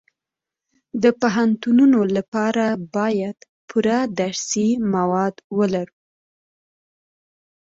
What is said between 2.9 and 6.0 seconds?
باید پوره درسي مواد ولرو